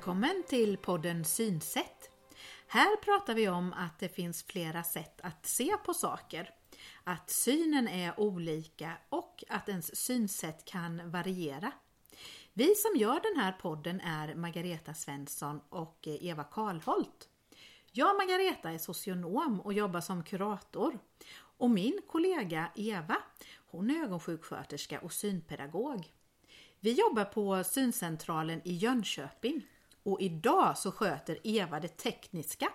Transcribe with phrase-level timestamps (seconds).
[0.00, 2.10] Välkommen till podden Synsätt.
[2.66, 6.50] Här pratar vi om att det finns flera sätt att se på saker.
[7.04, 11.72] Att synen är olika och att ens synsätt kan variera.
[12.52, 17.28] Vi som gör den här podden är Margareta Svensson och Eva Karlholt.
[17.92, 20.98] Jag, Margareta, är socionom och jobbar som kurator.
[21.58, 23.16] Och min kollega Eva,
[23.66, 26.12] hon är ögonsjuksköterska och synpedagog.
[26.80, 29.66] Vi jobbar på syncentralen i Jönköping
[30.12, 32.72] och idag så sköter Eva det tekniska.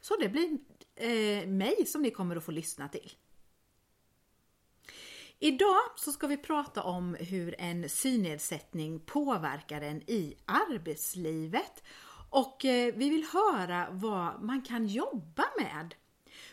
[0.00, 0.58] Så det blir
[0.94, 3.12] eh, mig som ni kommer att få lyssna till.
[5.38, 11.82] Idag så ska vi prata om hur en synnedsättning påverkar en i arbetslivet.
[12.30, 15.94] Och eh, vi vill höra vad man kan jobba med.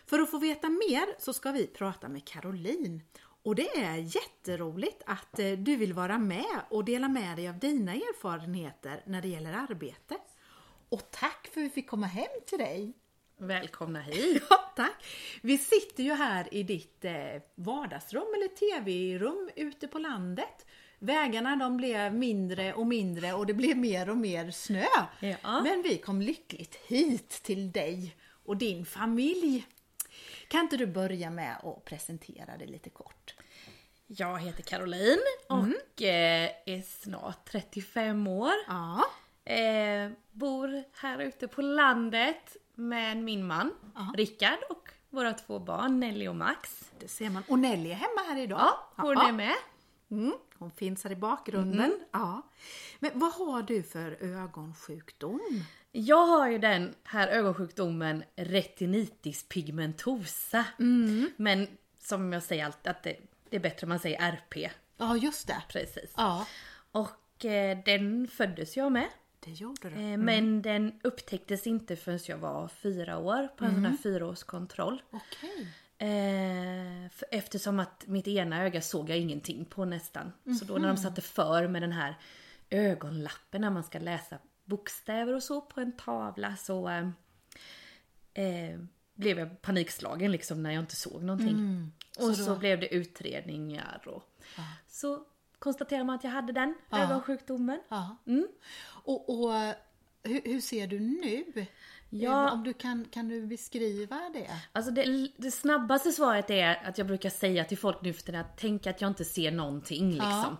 [0.05, 3.01] För att få veta mer så ska vi prata med Caroline.
[3.49, 7.59] Och det är jätteroligt att eh, du vill vara med och dela med dig av
[7.59, 10.17] dina erfarenheter när det gäller arbete.
[10.89, 12.93] Och tack för att vi fick komma hem till dig!
[13.37, 14.43] Välkomna hit!
[14.49, 15.05] Ja, tack!
[15.41, 17.13] Vi sitter ju här i ditt eh,
[17.55, 20.65] vardagsrum eller tv-rum ute på landet.
[20.99, 24.85] Vägarna de blev mindre och mindre och det blev mer och mer snö.
[25.19, 25.61] Ja.
[25.63, 29.65] Men vi kom lyckligt hit till dig och din familj.
[30.49, 33.35] Kan inte du börja med att presentera dig lite kort?
[34.07, 35.19] Jag heter Caroline
[35.49, 38.51] och eh, är snart 35 år.
[38.67, 39.05] Ja.
[39.53, 44.13] Eh, bor här ute på landet med min man Ja.
[44.17, 46.91] Rickard och våra två barn Nelly och Max.
[46.99, 47.43] Det ser man.
[47.47, 48.59] Och Nelly är hemma här idag.
[48.59, 49.27] Ja, hon Ja.
[49.27, 49.55] är med.
[50.11, 51.99] Mm, hon finns här i bakgrunden.
[52.11, 52.41] Ja.
[52.99, 55.63] Men vad har du för ögonsjukdom?
[55.91, 60.65] Jag har ju den här ögonsjukdomen retinitis pigmentosa.
[61.37, 61.67] Men
[61.99, 63.15] som jag säger alltid att det,
[63.49, 64.71] det är bättre om man säger RP.
[64.97, 65.63] Ja, just det.
[65.69, 66.13] Precis.
[66.17, 66.45] Ja,
[66.91, 69.07] Och eh, den föddes jag med.
[69.39, 69.95] det gjorde du.
[69.95, 75.01] Eh, Men den upptäcktes inte förrän jag var fyra år på en sån här fyraårskontroll.
[75.11, 75.67] Okej.
[76.01, 80.31] Eh, eftersom att mitt ena öga såg jag ingenting på nästan.
[80.59, 82.15] Så då när de satte för med den här
[82.69, 87.07] ögonlappen när man ska läsa bokstäver och så på en tavla så eh,
[88.33, 88.79] eh,
[89.13, 91.91] blev jag panikslagen liksom när jag inte såg någonting.
[92.19, 94.23] Och så, blev det utredningar och
[94.87, 95.25] så
[95.59, 97.81] konstaterade man att jag hade den ögonsjukdomen.
[97.89, 98.17] Ja.
[98.25, 98.47] Mm.
[98.87, 99.53] Och, och
[100.23, 101.65] hur, hur ser du nu?
[102.09, 102.47] Ja.
[102.47, 104.49] Eh, Om du kan, kan du beskriva det?
[104.71, 108.41] Alltså det, det snabbaste svaret är att jag brukar säga till folk nu för tiden
[108.41, 110.57] att tänk att jag inte ser någonting liksom.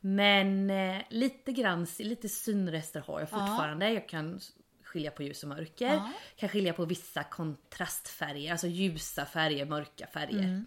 [0.00, 3.90] Men eh, lite grann, lite synrester har jag fortfarande.
[3.92, 4.40] Jag kan
[4.84, 5.92] skilja på ljus och mörker.
[5.92, 6.10] Ja.
[6.36, 10.64] Kan skilja på vissa kontrastfärger, alltså ljusa färger, mörka färger.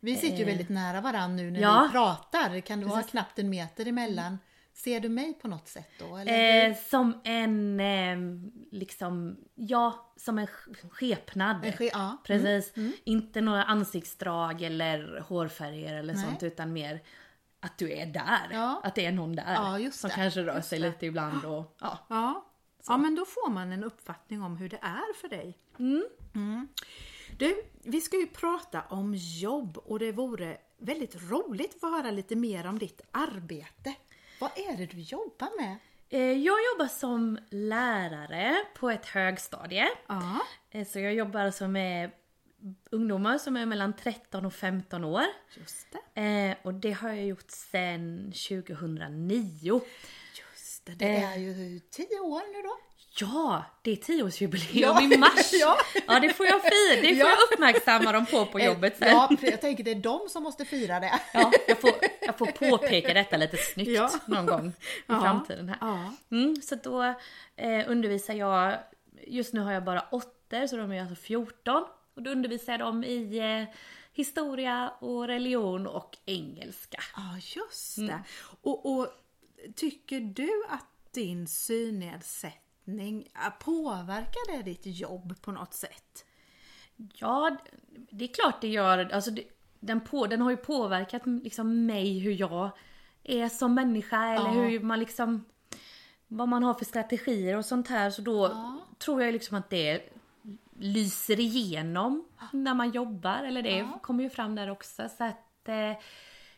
[0.00, 1.84] Vi sitter ju väldigt nära varandra nu när ja.
[1.86, 2.60] vi pratar.
[2.60, 4.38] Kan det vara knappt en meter emellan.
[4.76, 6.16] Ser du mig på något sätt då?
[6.16, 6.68] Eller?
[6.70, 8.16] Eh, som en, eh,
[8.70, 11.64] liksom, ja, som en sk- skepnad.
[11.64, 12.16] En ske- ja.
[12.24, 12.74] Precis.
[13.04, 16.24] Inte några ansiktsdrag eller hårfärger eller Nej.
[16.24, 17.02] sånt utan mer
[17.60, 18.48] att du är där.
[18.52, 18.80] Ja.
[18.84, 19.54] Att det är någon där.
[19.82, 20.14] Ja, som det.
[20.14, 20.86] kanske rör Just sig det.
[20.88, 21.98] lite ibland och ja.
[22.08, 22.46] Ja.
[22.86, 25.58] ja, men då får man en uppfattning om hur det är för dig.
[25.78, 26.68] Mm.
[27.38, 32.10] Du, vi ska ju prata om jobb och det vore väldigt roligt att få höra
[32.10, 33.94] lite mer om ditt arbete.
[34.38, 35.76] Vad är det du jobbar med?
[36.08, 39.88] Eh, jag jobbar som lärare på ett högstadie.
[40.06, 40.40] Ja.
[40.70, 42.10] Eh, så jag jobbar alltså med
[42.90, 45.24] ungdomar som är mellan 13 och 15 år.
[45.58, 46.20] Just det.
[46.20, 49.80] Eh, och det har jag gjort sedan 2009.
[50.54, 52.76] Just det, det är ju tio år nu då.
[53.20, 55.50] Ja, det är tioårsjubileum Ja, i mars!
[55.52, 55.76] ja.
[56.06, 57.28] ja, det får jag fira, det får Ja.
[57.28, 59.08] jag uppmärksamma dem på på jobbet sen.
[59.08, 61.20] Ja, jag tänker det är de som måste fira det.
[61.34, 61.90] Ja, jag, får,
[62.40, 64.10] jag får påpeka detta lite snyggt Ja.
[64.26, 64.72] någon gång i
[65.06, 65.20] Ja.
[65.20, 65.78] framtiden här.
[65.80, 66.12] Ja.
[66.30, 67.02] Mm, så då
[67.56, 68.78] eh, undervisar jag,
[69.26, 71.84] just nu har jag bara åttor så de är alltså 14.
[72.14, 73.74] Och då undervisar jag dem i eh,
[74.12, 76.98] historia och religion och engelska.
[77.16, 78.22] Ja, just det.
[78.62, 79.08] Och, och
[79.74, 86.24] tycker du att din synnedsättning, äh, påverkar det ditt jobb på något sätt?
[86.96, 87.56] Ja,
[88.10, 89.10] det är klart det gör.
[89.12, 89.42] Alltså det,
[89.80, 92.70] den, på, den har ju påverkat liksom mig hur jag
[93.24, 94.68] är som människa eller Ja.
[94.68, 95.44] hur man liksom
[96.28, 98.10] vad man har för strategier och sånt här.
[98.10, 98.48] Så då
[98.98, 100.12] tror jag liksom att det
[100.78, 105.08] lyser igenom när man jobbar eller det kommer ju fram där också.
[105.18, 105.92] Så att eh,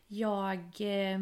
[0.06, 1.18] jag eh,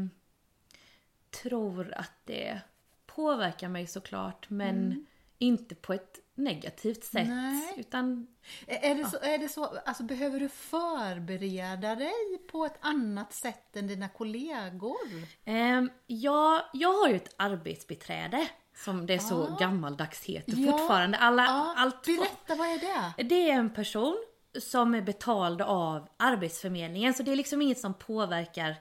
[1.43, 2.61] tror att det
[3.07, 5.07] påverkar mig såklart men
[5.39, 7.29] inte på ett negativt sätt.
[7.29, 7.75] Nej.
[7.77, 8.27] Utan
[8.67, 12.13] Är det, så, är det så, alltså behöver du förbereda dig
[12.51, 14.97] på ett annat sätt än dina kollegor?
[15.45, 18.49] Ehm, jag, jag har ju ett arbetsbiträde
[18.85, 19.57] som det så Ah.
[19.61, 21.19] gammaldags heter Ja, fortfarande.
[21.19, 22.79] Alla, Ja, allt, berätta, vad är
[23.17, 23.23] det?
[23.25, 24.17] det är en person
[24.61, 28.77] som är betald av Arbetsförmedlingen så det är liksom inget som påverkar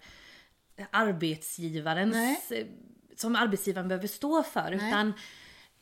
[0.92, 2.14] arbetsgivarens,
[2.50, 2.72] Nej.
[3.16, 4.90] som arbetsgivaren behöver stå för Nej.
[4.90, 5.14] utan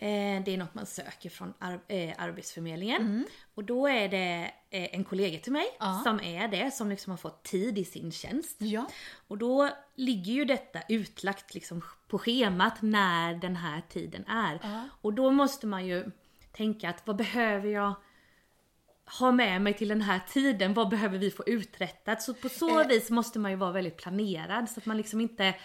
[0.04, 3.02] eh, det är något man söker från ar- eh, Arbetsförmedlingen.
[3.02, 3.26] Mm.
[3.56, 6.02] Och då är det eh, en kollega till mig Ja.
[6.04, 8.56] som är det, som liksom har fått tid i sin tjänst.
[8.60, 8.86] Ja.
[9.28, 14.60] Och då ligger ju detta utlagt liksom på schemat när den här tiden är.
[14.64, 14.84] Ja.
[15.02, 16.12] Och då måste man ju
[16.52, 17.94] tänka att vad behöver jag
[19.20, 20.74] ha med mig till den här tiden?
[20.74, 22.22] Vad behöver vi få uträttat?
[22.22, 22.88] Så på så Eh.
[22.88, 25.56] vis måste man ju vara väldigt planerad så att man liksom inte...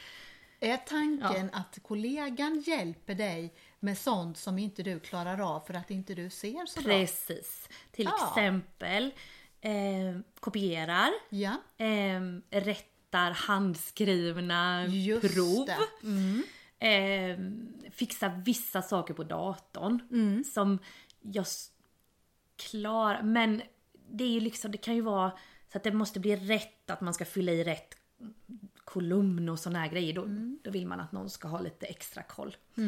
[0.61, 5.91] Är tanken att kollegan hjälper dig med sånt som inte du klarar av för att
[5.91, 6.93] inte du ser så bra?
[6.93, 7.69] Precis.
[7.93, 8.29] Till Ja.
[8.29, 9.13] exempel
[9.61, 12.21] eh, kopierar, Ja, eh,
[12.51, 15.69] rättar handskrivna just prov.
[16.03, 16.43] Mm.
[16.79, 20.45] eh, fixa vissa saker på datorn Mm.
[20.45, 20.79] som
[21.21, 21.47] jag
[22.57, 23.23] klarar.
[23.23, 23.63] Men
[24.11, 25.33] det är ju liksom, det kan ju vara
[25.73, 27.95] så att det måste bli rätt, att man ska fylla i rätt
[28.85, 30.13] kolumn och såna här grejer.
[30.15, 30.59] Då, Mm.
[30.65, 32.57] då vill man att någon ska ha lite extra koll.
[32.77, 32.83] Eh,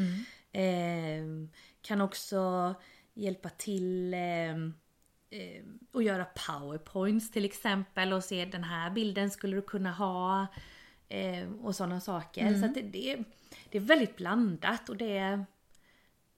[1.83, 2.75] kan också
[3.15, 4.51] hjälpa till eh,
[5.31, 10.47] eh, att göra powerpoints till exempel och se den här bilden skulle du kunna ha.
[11.63, 12.55] Och sådana saker.
[12.55, 13.25] Så att det, det, är,
[13.71, 15.45] det är väldigt blandat och det,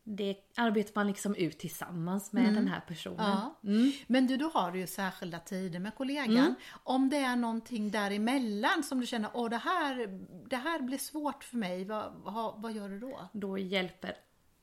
[0.04, 3.30] det arbetar man liksom ut tillsammans med den här personen.
[3.30, 3.60] Ja.
[4.06, 6.36] Men du, då har du ju särskilda tider med kollegan.
[6.36, 6.54] Mm.
[6.84, 11.44] Om det är någonting däremellan som du känner, åh det här, det här blir svårt
[11.44, 13.28] för mig, vad, vad, vad gör du då?
[13.32, 14.16] Då hjälper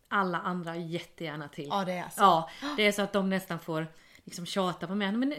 [0.08, 1.68] alla andra jättegärna till.
[1.70, 2.22] Ja, det är så.
[2.22, 3.88] Ja, det är så att de nästan får
[4.24, 5.12] liksom tjata på mig.
[5.12, 5.34] Men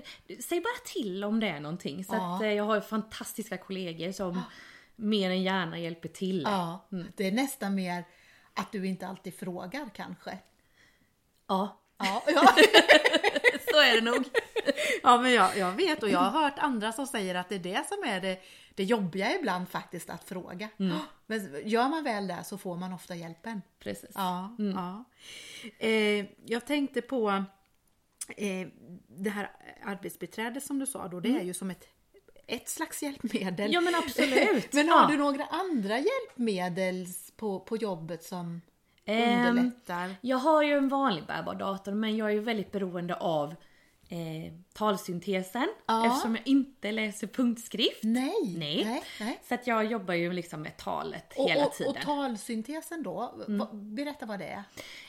[0.48, 2.04] säg bara till om det är någonting.
[2.04, 2.36] Så Ja.
[2.36, 4.42] att eh, jag har fantastiska kollegor som
[4.96, 6.42] mer än gärna hjälper till.
[6.42, 8.04] Ja, det är nästan mer
[8.54, 10.38] att du inte alltid frågar kanske.
[11.46, 12.54] Ja, Ja, ja.
[13.70, 14.24] så är det nog.
[15.02, 17.58] ja men jag, jag vet och jag har hört andra som säger att det är
[17.58, 18.40] det som är det,
[18.74, 20.68] det jobbiga ibland faktiskt att fråga.
[21.26, 23.62] Men gör man väl det så får man ofta hjälpen.
[23.78, 24.10] Precis.
[24.14, 25.04] Ja, ja.
[25.78, 27.44] Eh, jag tänkte på
[28.36, 28.68] eh,
[29.08, 29.50] det här
[29.84, 31.88] arbetsbiträde som du sa då, det är ju som ett,
[32.46, 33.72] ett slags hjälpmedel.
[33.72, 34.72] Ja men absolut.
[34.72, 35.08] Men har ja.
[35.08, 37.06] du några andra hjälpmedel
[37.40, 38.60] på, på jobbet som
[39.04, 40.14] Ehm, underlättar?
[40.20, 43.54] Jag har ju en vanlig bärbar dator men jag är ju väldigt beroende av
[44.08, 46.06] eh, talsyntesen Ja.
[46.06, 48.00] eftersom jag inte läser punktskrift.
[48.02, 48.84] Nej, Nej.
[48.84, 49.40] nej, nej.
[49.48, 51.90] Så att jag jobbar ju liksom med talet Och, hela och, tiden.
[51.96, 52.00] Mm.
[52.00, 54.62] och talsyntesen då, vad- berätta vad det är.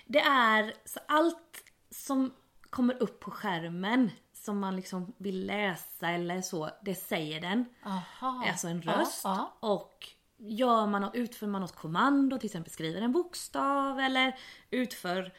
[0.06, 2.34] Det är så allt som
[2.70, 7.66] kommer upp på skärmen som man liksom vill läsa eller så, det säger den.
[7.86, 8.44] Aha.
[8.48, 9.22] Alltså en Ja, röst.
[9.24, 9.54] ja.
[9.60, 10.08] Och
[10.44, 14.36] gör man, något- utför man något kommando, till exempel skriver en bokstav eller
[14.72, 15.32] utför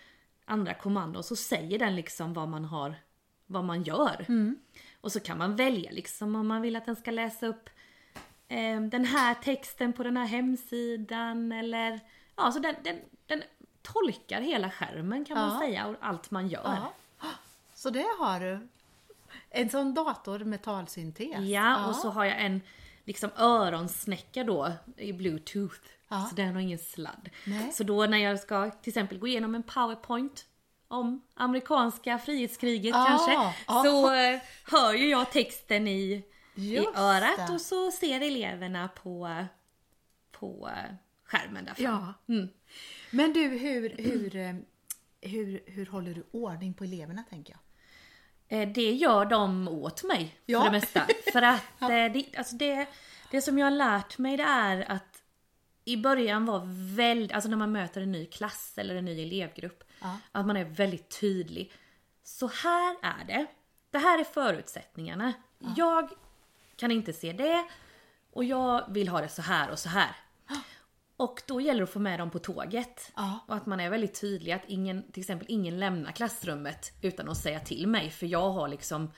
[0.44, 2.94] andra kommandon så säger den liksom vad man har,
[3.46, 4.24] vad man gör.
[4.28, 4.58] Mm.
[5.00, 7.70] Och så kan man välja liksom om man vill att den ska läsa upp
[8.48, 12.00] eh, den här texten på den här hemsidan eller
[12.36, 13.42] ja, så den, den, den
[13.82, 15.58] tolkar hela skärmen kan man Ja.
[15.60, 16.76] säga och allt man gör.
[17.20, 17.28] Ja.
[17.74, 18.68] Så det har du.
[19.50, 21.40] En sån dator med talsyntes.
[21.40, 22.60] Ja, och så har jag en
[23.04, 25.80] liksom öronsnäcka då i bluetooth.
[26.08, 26.26] Ja.
[26.30, 27.28] Så den har ingen sladd.
[27.46, 27.72] Nej.
[27.72, 30.46] Så då när jag ska till exempel gå igenom en powerpoint
[30.88, 33.32] om amerikanska frihetskriget Ja, kanske.
[33.66, 33.82] ja.
[33.84, 37.54] Så eh, hör ju jag texten i, i örat det.
[37.54, 39.44] och så ser eleverna på,
[40.32, 40.94] på eh,
[41.24, 42.14] skärmen där framme.
[42.28, 42.34] Ja.
[42.34, 42.48] Mm.
[43.10, 44.54] Men du, hur, hur, eh,
[45.20, 47.60] hur, hur håller du ordning på eleverna tänker jag?
[48.52, 50.58] Eh, Det gör de åt mig Ja.
[50.60, 51.06] för det mesta.
[51.32, 52.86] För att eh, det, alltså det,
[53.30, 55.22] det som jag har lärt mig det är att
[55.84, 56.62] i början var
[56.96, 60.18] väldigt, alltså när man möter en ny klass eller en ny elevgrupp, Ja.
[60.32, 61.72] att man är väldigt tydlig.
[62.24, 63.46] Så här är det.
[63.90, 65.32] Det här är förutsättningarna.
[65.76, 66.10] Jag
[66.76, 67.64] kan inte se det
[68.32, 70.16] och jag vill ha det så här och så här.
[71.22, 73.12] Och då gäller det att få med dem på tåget.
[73.16, 73.38] Ja.
[73.48, 77.36] Och att man är väldigt tydlig att ingen, till exempel ingen lämnar klassrummet utan att
[77.38, 79.10] säga till mig för jag har liksom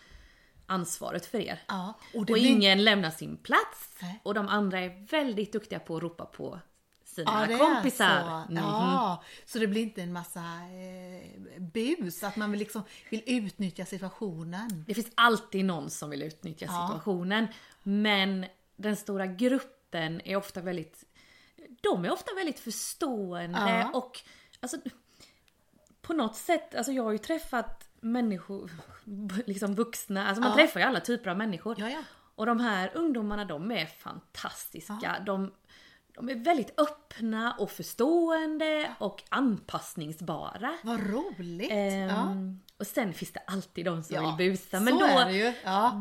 [0.66, 1.62] ansvaret för er.
[1.68, 3.96] Ja, Och, och det blir- ingen lämnar sin plats.
[4.02, 4.20] Nej.
[4.22, 6.58] Och de andra är väldigt duktiga på att ropa på
[7.04, 8.20] sina Ja, kompisar.
[8.46, 8.52] så.
[8.52, 8.62] Mhm.
[8.62, 13.84] Ja, så det blir inte en massa eh, bus, att man vill, liksom, vill utnyttja
[13.84, 14.84] situationen.
[14.86, 16.86] Det finns alltid någon som vill utnyttja Ja.
[16.88, 17.46] situationen.
[17.82, 18.46] Men
[18.76, 21.04] den stora gruppen är ofta väldigt
[21.84, 23.90] De är ofta väldigt förstående Ja.
[23.98, 24.20] och
[24.60, 24.76] alltså,
[26.02, 28.70] På något sätt, alltså jag har ju träffat människor,
[29.46, 30.56] liksom vuxna, alltså man Ja.
[30.56, 31.80] träffar ju alla typer av människor.
[31.80, 32.02] Ja.
[32.36, 35.22] Och de här ungdomarna de är fantastiska.
[35.26, 35.52] De,
[36.14, 40.78] de är väldigt öppna och förstående och anpassningsbara.
[40.82, 41.68] Vad roligt!
[41.72, 44.80] Ehm, Och sen finns det alltid de som vill busa.
[44.80, 45.06] Men då,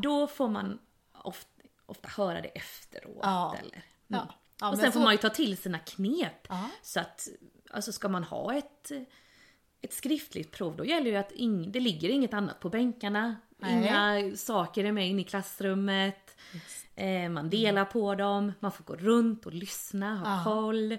[0.02, 0.80] då får man
[1.24, 3.24] ofta, ofta höra det efteråt.
[3.60, 3.84] Eller.
[4.10, 4.26] Mm.
[4.64, 6.48] Ja, och sen får så- man ju ta till sina knep.
[6.50, 6.70] Ja.
[6.82, 7.28] Så att,
[7.70, 8.92] alltså ska man ha ett,
[9.82, 13.36] ett skriftligt prov, då gäller ju att ing, det ligger inget annat på bänkarna.
[13.58, 13.74] Nej.
[13.78, 16.38] Inga saker är med in i klassrummet.
[16.96, 20.44] Eh, man delar på dem, man får gå runt och lyssna, ha Ja.
[20.44, 20.98] koll.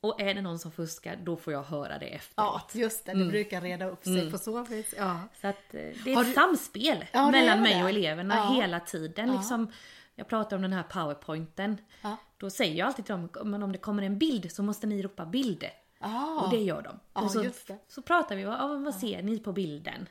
[0.00, 2.70] Och är det någon som fuskar, då får jag höra det efteråt.
[2.74, 3.14] Ja, just det.
[3.14, 4.94] Det brukar reda upp sig på så vis.
[4.98, 5.20] Ja.
[5.40, 8.60] Så att eh, det är Har ett du- samspel Ja, mellan mig och eleverna Ja.
[8.60, 9.32] hela tiden.
[9.36, 9.72] Liksom,
[10.18, 11.76] jag pratar om den här powerpointen.
[12.02, 12.16] Ja.
[12.36, 15.02] Då säger jag alltid till dem, men om det kommer en bild så måste ni
[15.02, 15.64] ropa bild.
[15.98, 16.40] Ah.
[16.40, 17.00] Och det gör de.
[17.14, 17.50] Ja, och så,
[17.88, 20.08] så pratar vi, ja, vad ser ni på bilden?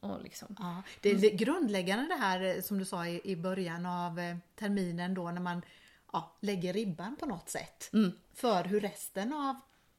[0.00, 0.56] Och liksom.
[0.58, 4.18] Ja, det är det grundläggande det här eh, som du sa i, i början av
[4.18, 5.62] eh, terminen då när man
[6.40, 7.90] lägger ribban på något sätt.
[8.34, 9.56] För hur resten av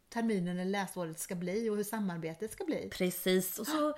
[0.09, 2.89] terminen eller läsåret ska bli och hur samarbetet ska bli.
[2.91, 3.59] Precis.
[3.59, 3.93] Och så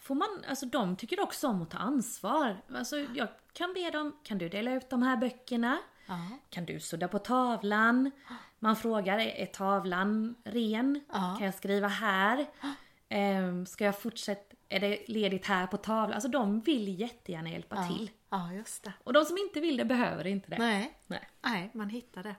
[0.00, 2.56] får man, alltså de tycker också om att ta ansvar.
[2.74, 5.78] Alltså jag kan be dem, kan du dela ut de här böckerna?
[6.06, 6.28] Ja.
[6.50, 8.10] Kan du sudda på tavlan?
[8.58, 11.00] Man frågar, är tavlan ren?
[11.12, 11.34] Ja.
[11.38, 12.46] Kan jag skriva här?
[13.08, 16.12] Ehm, ska jag fortsätta, är det ledigt här på tavlan?
[16.12, 18.10] Alltså de vill jättegärna hjälpa till.
[18.30, 18.92] Ja, just det.
[19.04, 20.58] Och de som inte vill det behöver inte det.
[20.58, 20.98] Nej.
[21.06, 21.28] Nej.
[21.42, 22.34] Nej, man hittar det.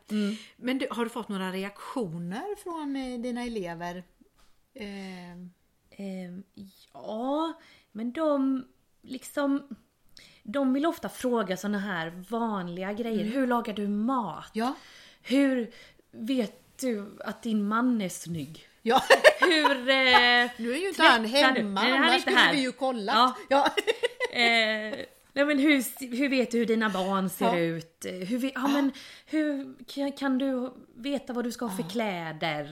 [0.56, 4.04] Men du, har du fått några reaktioner från eh, dina elever?
[6.02, 6.62] Eh,
[6.94, 7.54] ja,
[7.92, 8.66] men de
[9.02, 9.68] liksom...
[10.44, 13.26] De vill ofta fråga såna här vanliga grejer.
[13.26, 14.50] Hur lagar du mat?
[14.54, 14.74] ja.
[15.22, 15.72] Hur
[16.12, 18.68] vet du att din man är snygg?
[18.82, 19.02] ja.
[19.40, 19.72] Hur...
[19.90, 22.54] Eh, Nu är ju inte han hemma, Nej, han annars skulle här.
[22.54, 23.16] vi ju kollat.
[23.16, 23.36] Ja.
[23.50, 23.72] Ja.
[24.34, 24.98] Eh,
[25.34, 27.58] nej men hur, hur vet du hur dina barn ser Ja.
[27.60, 28.06] ut?
[28.06, 28.92] Eh, Hur, ja, men
[29.26, 32.72] hur kan, kan du veta vad du ska ha för kläder?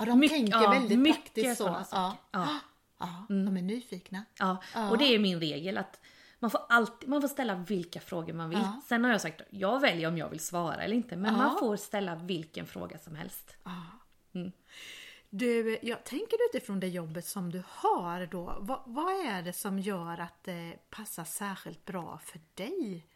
[0.00, 0.06] Ja.
[0.06, 1.64] De Mycket- tänker ja, väldigt mycket praktiskt så.
[1.64, 1.84] sådana Ja.
[1.84, 2.18] saker.
[2.30, 2.48] Ja.
[3.02, 4.24] Ja, de är nyfikna.
[4.38, 4.56] Ja,
[4.90, 6.00] och det är min regel att
[6.38, 8.66] man får, alltid, man får ställa vilka frågor man vill.
[8.88, 11.16] Sen har jag sagt jag väljer om jag vill svara eller inte.
[11.16, 13.56] Men man får ställa vilken fråga som helst.
[15.30, 19.78] Du, jag tänker utifrån det jobbet som du har då, vad, vad är det som
[19.78, 23.06] gör att det passar särskilt bra för dig?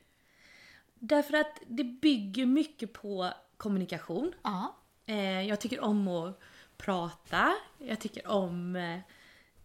[0.95, 4.33] Därför att det bygger mycket på kommunikation.
[4.43, 4.75] Ja,
[5.07, 6.41] Eh, jag tycker om att
[6.77, 7.55] prata.
[7.79, 8.99] Jag tycker om eh,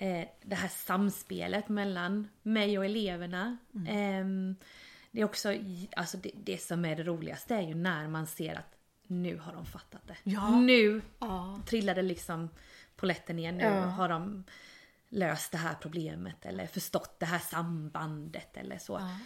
[0.07, 3.57] eh, det här samspelet mellan mig och eleverna.
[3.87, 4.55] Ehm,
[5.11, 5.53] det är också,
[5.95, 8.75] alltså det, det som är det roligaste är ju när man ser att
[9.07, 10.17] nu har de fattat det.
[10.23, 10.59] Ja.
[10.59, 12.49] Nu ja, trillade liksom
[12.95, 13.51] poletten ner.
[13.51, 13.79] Nu Ja.
[13.81, 14.43] har de
[15.09, 18.93] löst det här problemet eller förstått det här sambandet eller så.
[18.93, 19.17] Ja.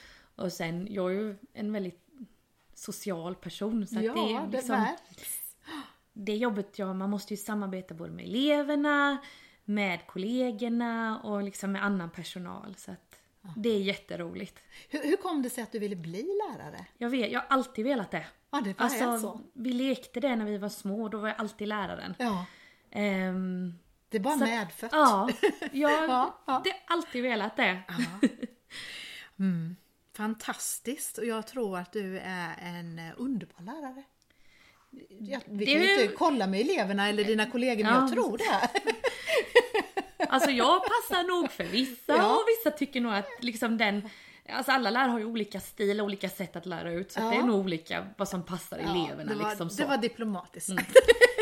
[0.43, 2.07] Och sen, jag är ju en väldigt
[2.73, 5.42] social person så ja det är det liksom märks.
[6.13, 9.17] Det jobbet jag man måste ju samarbeta både med eleverna,
[9.65, 12.75] med kollegorna och liksom med annan personal.
[12.77, 13.15] Så att
[13.55, 14.59] det är jätteroligt.
[14.89, 16.85] Hur, hur kom det sig att du ville bli lärare?
[16.97, 18.25] Jag, vet, jag har alltid velat det.
[18.51, 19.41] Ja, det var Alltså, så.
[19.53, 22.15] vi lekte det när vi var små, då var jag alltid läraren.
[22.19, 22.45] Ja,
[22.95, 23.73] Ehm,
[24.09, 24.91] det är bara Så- medfött.
[24.93, 25.29] ja,
[25.71, 26.53] jag Ja, ja.
[26.53, 27.81] har alltid velat det.
[30.15, 34.03] Fantastiskt och jag tror att du är en underbar lärare.
[35.19, 37.99] Ja, vi Det kan ju inte kolla med eleverna eller dina kollegor men Ja.
[38.01, 38.69] jag tror det.
[40.29, 42.35] Alltså jag passar nog för vissa Ja.
[42.35, 44.09] och vissa tycker nog att liksom den
[44.49, 47.25] Alltså alla lärare har ju olika stil och olika sätt att lära ut så Ja.
[47.29, 49.81] det är nog olika vad som passar eleverna det, var, liksom så.
[49.81, 50.93] det var diplomatiskt sagt.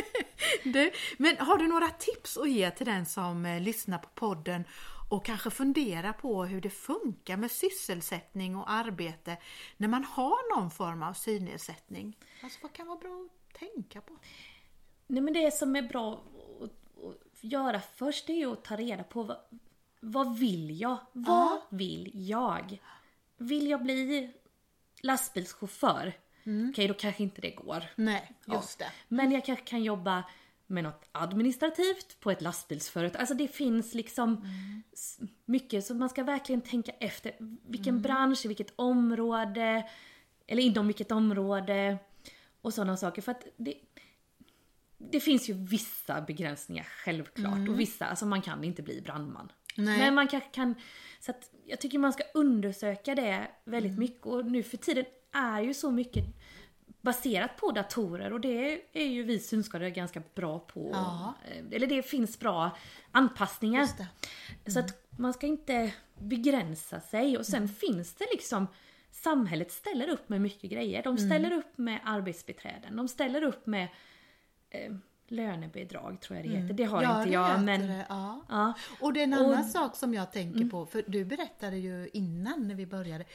[0.63, 4.63] du, men har du några tips att ge till den som eh, lyssnar på podden
[5.09, 9.37] och kanske funderar på hur det funkar med sysselsättning och arbete
[9.77, 12.17] när man har någon form av synnedsättning?
[12.43, 14.13] Alltså vad kan vara bra tänka på?
[15.07, 16.23] Nej men det som är bra
[16.61, 16.71] att,
[17.05, 19.37] att göra först är ju att ta reda på vad,
[19.99, 20.97] vad vill jag?
[21.13, 22.79] Vad vill jag?
[23.37, 24.33] Vill jag bli
[25.11, 26.13] lastbilschaufför?
[26.71, 27.83] Okej, då kanske inte det går.
[27.95, 28.91] Nej, just det.
[29.07, 30.23] Men jag kanske kan jobba
[30.67, 33.19] med något administrativt på ett lastbilsföretag.
[33.19, 34.45] Alltså det finns liksom
[34.93, 37.33] s- mycket så man ska verkligen tänka efter
[37.65, 39.89] vilken bransch, i vilket område,
[40.47, 41.97] eller inom vilket område
[42.61, 43.21] och sådana saker.
[43.21, 43.73] För att det,
[44.97, 49.51] det finns ju vissa begränsningar självklart och vissa, alltså man kan inte bli brandman.
[49.77, 49.97] Nej.
[49.97, 50.75] Men man kanske kan,
[51.19, 53.99] så att jag tycker man ska undersöka det väldigt Mm.
[53.99, 56.25] mycket och nu för tiden är ju så mycket
[57.01, 60.89] baserat på datorer och det är ju vi synskadade ganska bra på.
[60.93, 61.33] Ja.
[61.51, 62.77] Eh, Eller det finns bra
[63.11, 63.87] anpassningar.
[64.63, 64.71] Det.
[64.71, 67.69] Så att man ska inte begränsa sig och sen Mm.
[67.75, 68.67] finns det liksom
[69.11, 71.03] samhället ställer upp med mycket grejer.
[71.03, 73.87] De ställer upp med arbetsbiträden, de ställer upp med
[74.69, 74.93] eh,
[75.27, 76.73] lönebidrag tror jag det heter.
[76.73, 77.87] Det har Ja, inte jag men...
[77.87, 78.45] det, ja.
[78.49, 78.73] Ja.
[79.01, 79.51] Och det är en Och- Mm.
[79.51, 83.25] annan sak som jag tänker på, för du berättade ju innan när vi började.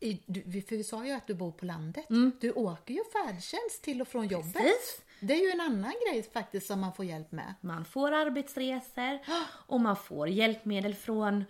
[0.00, 2.06] I, du, för vi sa ju att du bor på landet.
[2.40, 4.54] Du åker ju färdtjänst till och från jobbet.
[4.56, 4.62] Mm.
[4.66, 5.02] Precis.
[5.20, 7.54] Det är ju en annan grej faktiskt som man får hjälp med.
[7.60, 9.18] Man får arbetsresor
[9.66, 11.44] och man får hjälpmedel från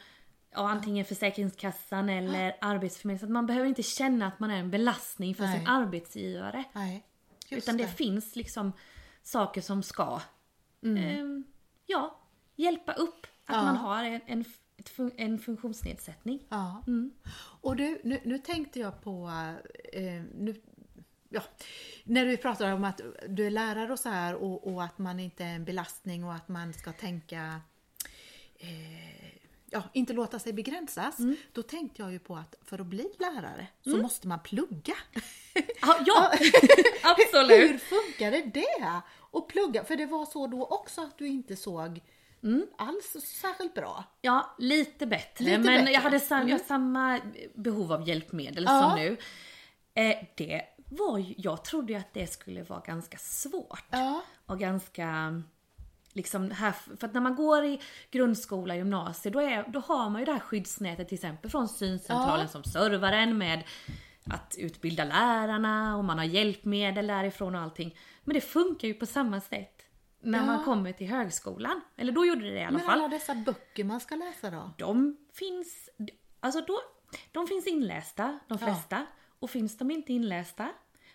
[0.51, 3.19] ja, antingen Försäkringskassan eller Arbetsförmedlingen.
[3.19, 5.59] Så att man behöver inte känna att man är en belastning för Nej.
[5.59, 6.65] sin arbetsgivare.
[6.73, 7.07] Nej,
[7.51, 7.83] Utan det.
[7.83, 7.89] det.
[7.89, 8.73] finns liksom
[9.23, 10.21] saker som ska
[10.83, 11.45] ehm,
[11.87, 12.19] ja,
[12.57, 13.63] hjälpa upp att Ja.
[13.63, 14.45] man har en, en,
[15.17, 16.43] en funktionsnedsättning.
[16.49, 16.83] Ja.
[16.87, 17.11] Mm.
[17.61, 19.31] Och du, nu, nu tänkte jag på,
[19.93, 20.61] eh, nu,
[21.29, 21.43] ja,
[22.05, 25.21] när du pratar om att du är lärare och så här och, och att man
[25.21, 27.61] inte är en belastning och att man ska tänka,
[28.59, 29.30] eh,
[29.71, 31.19] ja, inte låta sig begränsas.
[31.19, 31.37] Mm.
[31.53, 34.95] Då tänkte jag ju på att för att bli lärare så måste man plugga.
[35.83, 37.83] Ja, ja Hur absolut!
[37.83, 39.01] funkade det?
[39.31, 42.01] Och plugga, för det var så då också att du inte såg
[42.43, 42.67] Mm.
[42.79, 44.05] alls särskilt bra.
[44.21, 45.45] Ja, lite bättre.
[45.45, 45.81] Lite men bättre.
[45.81, 45.93] Mm.
[45.93, 47.21] jag hade sam- jag har samma
[47.55, 48.81] behov av hjälpmedel Ja.
[48.81, 49.17] som nu.
[49.95, 53.85] Eh, det var ju, jag trodde ju att det skulle vara ganska svårt.
[53.91, 54.23] Ja.
[54.47, 55.43] Och ganska,
[56.13, 60.21] liksom här, för att när man går i grundskola, gymnasiet, då, är, då har man
[60.21, 62.49] ju det här skyddsnätet till exempel från syncentralen Ja.
[62.49, 63.63] som servar en med
[64.27, 67.97] att utbilda lärarna och man har hjälpmedel därifrån och allting.
[68.25, 69.83] Men det funkar ju på samma sätt
[70.23, 70.45] när Ja.
[70.47, 71.81] man kommer till högskolan.
[71.97, 74.51] Eller då gjorde det det i alla Men fall alla dessa böcker man ska läsa
[74.51, 74.71] då?
[74.79, 75.89] de finns,
[76.41, 76.81] alltså då,
[77.33, 78.67] de finns inlästa, de Ja.
[78.67, 79.07] flesta.
[79.39, 80.69] Och finns de inte inlästa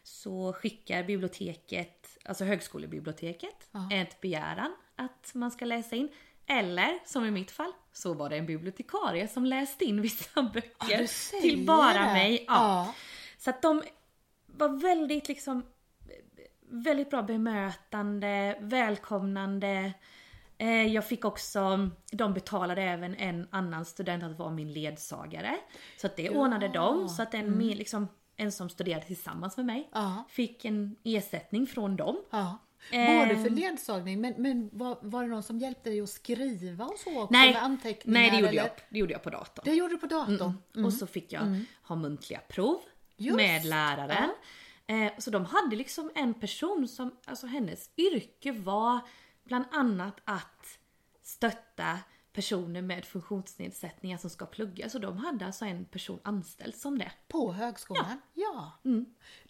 [0.07, 3.89] så skickar biblioteket, alltså högskolebiblioteket, Ja.
[3.93, 6.09] ett begäran att man ska läsa in.
[6.47, 11.07] Eller, som i mitt fall, så var det en bibliotekarie som läste in vissa böcker
[11.07, 12.45] säger till bara mig.
[12.47, 12.53] Ja.
[12.53, 12.93] Ja.
[13.37, 13.83] Så att de
[14.45, 15.65] var väldigt liksom
[16.69, 19.93] väldigt bra bemötande, välkomnande.
[20.57, 25.57] Eh, Jag fick också, de betalade även en annan student att vara min ledsagare.
[25.97, 27.09] Så att det ordnade de.
[27.09, 30.23] Så att en, mer liksom, en som studerade tillsammans med mig Ja.
[30.29, 32.17] fick en ersättning från dem.
[32.29, 32.57] Ja.
[32.91, 33.19] Eh.
[33.19, 36.99] Både för ledsagning, men, men var, var det någon som hjälpte dig att skriva och
[36.99, 37.27] så också?
[37.33, 38.19] Nej, med anteckningar?
[38.19, 38.61] nej det, gjorde eller?
[38.61, 39.63] jag, det gjorde jag på datorn.
[39.65, 40.85] Det gjorde du på datorn?
[40.85, 42.79] Och så fick jag ha muntliga prov
[43.17, 44.29] Just, med läraren.
[44.87, 48.99] Eh, så de hade liksom en person som, alltså hennes yrke var
[49.43, 50.79] bland annat att
[51.23, 51.99] stötta
[52.35, 54.89] personer med funktionsnedsättningar som ska plugga.
[54.89, 57.11] Så de hade alltså en person anställd som det.
[57.27, 58.21] På högskolan?
[58.33, 58.71] Ja.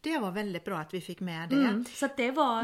[0.02, 1.56] Det var väldigt bra att vi fick med det.
[1.56, 1.86] Mm.
[1.86, 2.64] Så det var,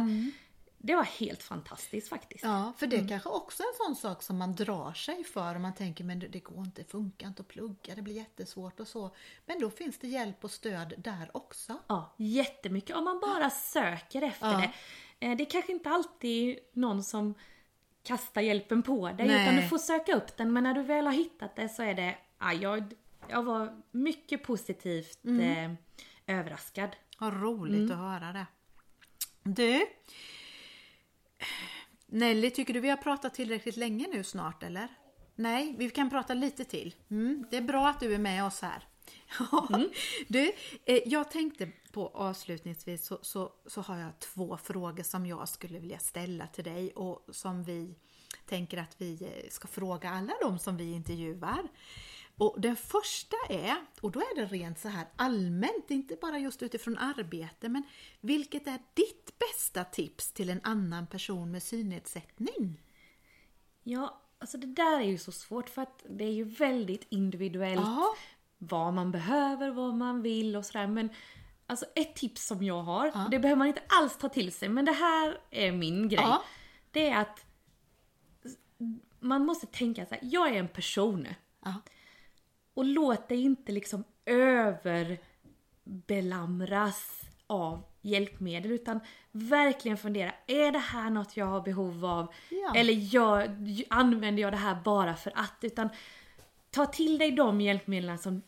[0.78, 2.44] det var helt fantastiskt faktiskt.
[2.44, 5.62] Ja, för det kanske också är en sån sak som man drar sig för och
[5.62, 9.16] man tänker men det, går inte, funkar inte att plugga, det blir jättesvårt och så.
[9.46, 11.78] Men då finns det hjälp och stöd där också.
[11.88, 12.96] Ja, jättemycket.
[12.96, 14.58] Om man bara söker efter Ja.
[14.58, 14.72] det.
[15.28, 17.34] Eh, Det är kanske inte alltid någon som
[18.04, 19.42] kastar hjälpen på dig Nej.
[19.44, 20.54] utan du får söka upp den.
[20.54, 22.94] Men när du väl har hittat det så är det, ja, jag,
[23.30, 25.72] jag var mycket positivt Mm.
[26.28, 26.90] eh, överraskad.
[27.20, 27.92] Vad roligt Mm.
[27.92, 28.46] att höra det.
[29.44, 29.86] Du,
[32.06, 34.88] Nelly, tycker du vi har pratat tillräckligt länge nu snart eller?
[35.36, 36.96] Nej, vi kan prata lite till.
[37.12, 38.88] Mm, det är bra att du är med oss här.
[39.70, 39.90] Mm.
[40.28, 40.52] Du,
[40.86, 45.80] eh, jag tänkte på avslutningsvis så, så, så har jag två frågor som jag skulle
[45.80, 47.96] vilja ställa till dig och som vi
[48.46, 51.68] tänker att vi eh, ska fråga alla de som vi intervjuar.
[52.38, 56.64] Och den första är, och då är det rent så här allmänt, inte bara just
[56.64, 57.84] utifrån arbete, men
[58.22, 62.82] vilket är ditt bästa tips till en annan person med synnedsättning?
[63.84, 67.82] Ja, alltså det där är ju så svårt för att det är ju väldigt individuellt
[67.82, 68.16] Ja.
[68.64, 70.88] Vad man behöver, vad man vill och sådär.
[70.88, 71.10] Men
[71.68, 73.28] alltså ett tips som jag har, Ja.
[73.32, 76.24] det behöver man inte alls ta till sig, men det här är min grej.
[76.24, 76.44] Ja.
[76.92, 77.46] Det är att
[79.20, 81.28] man måste tänka så här, jag är en person.
[81.66, 81.74] Ja.
[82.74, 89.00] Och låt dig inte liksom överbelamras av hjälpmedel utan
[89.32, 92.34] verkligen fundera, är det här något jag har behov av?
[92.50, 92.74] Ja.
[92.76, 93.50] Eller jag,
[93.90, 95.58] använder jag det här bara för att?
[95.62, 95.90] Utan
[96.70, 98.42] ta till dig de hjälpmedlen som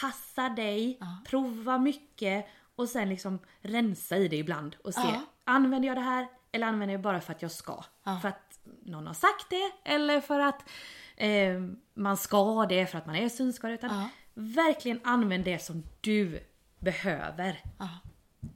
[0.00, 1.18] passar dig, Ja.
[1.26, 5.20] prova mycket och sen liksom rensa i det ibland och se, Ja.
[5.44, 7.84] använder jag det här eller använder jag bara för att jag ska?
[8.04, 8.18] Ja.
[8.22, 10.68] För att någon har sagt det eller för att
[11.16, 11.60] eh,
[11.94, 13.74] man ska det för att man är synskadad.
[13.74, 16.40] Utan verkligen använd det som du
[16.78, 17.60] behöver.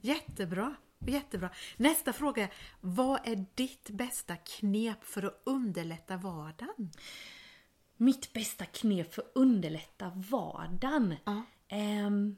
[0.01, 1.49] Jättebra, jättebra.
[1.77, 2.49] Nästa fråga är,
[2.79, 6.91] vad är ditt bästa knep för att underlätta vardagen?
[8.01, 11.15] Mitt bästa knep för att underlätta vardagen.
[11.25, 11.43] Ja.
[11.67, 12.35] Ehm,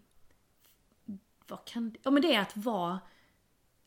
[1.47, 2.99] vad kan det, ja men det är att vara,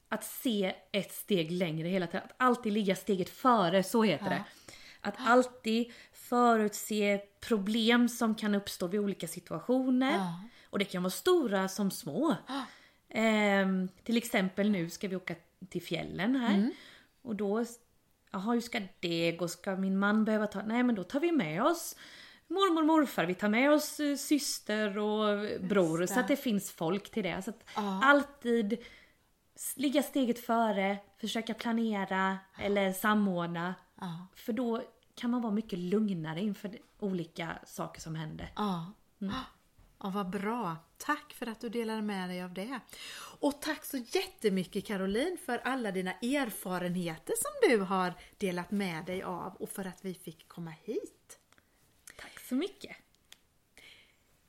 [0.08, 2.22] att se ett steg längre hela tiden.
[2.24, 4.44] Att alltid ligga steget före, så heter det.
[5.00, 10.12] Att alltid förutse problem som kan uppstå vid olika situationer.
[10.12, 10.42] Ja.
[10.70, 12.36] Och det kan vara stora som små.
[13.08, 15.34] Ehm, till exempel nu ska vi åka
[15.68, 16.70] till fjällen här.
[17.22, 17.64] Och då,
[18.34, 19.48] jaha hur ska det gå?
[19.48, 21.96] Ska min man behöva ta, nej men då tar vi med oss
[22.48, 26.36] mormor och morfar, vi tar med oss eh, syster och bror så att det.
[26.36, 27.42] finns folk till det.
[27.42, 28.00] Så att Ja.
[28.04, 28.78] alltid
[29.76, 33.74] ligga steget före, försöka planera eller samordna.
[34.00, 34.26] Ja.
[34.34, 34.82] För då
[35.14, 38.52] kan man vara mycket lugnare inför olika saker som händer.
[38.56, 38.92] Ja.
[40.04, 40.76] Ja, vad bra.
[40.96, 42.80] Tack för att du delade med dig av det.
[43.40, 49.22] Och tack så jättemycket Caroline för alla dina erfarenheter som du har delat med dig
[49.22, 51.38] av och för att vi fick komma hit.
[52.16, 52.96] Tack så mycket!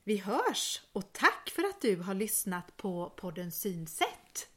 [0.03, 4.49] Vi hörs och tack för att du har lyssnat på podden Synsätt.